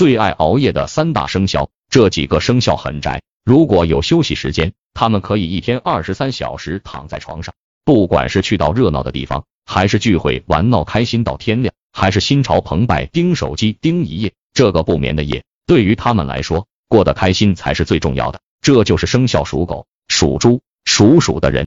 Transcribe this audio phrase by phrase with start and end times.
[0.00, 3.20] 最爱熬夜的三大生肖这几个生肖很宅。
[3.44, 21.58] 如果有休息时间他们可以一天二十三小时躺在床上不管是去到热闹的地方还是聚会玩闹开心到天亮还是心潮澎湃盯手机盯一夜这个不眠的夜对于他们来说过得开心才是最重要的这就是生肖属狗属猪属鼠的人。